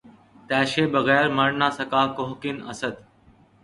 [0.47, 2.95] تیشے بغیر مر نہ سکا کوہکن، اسد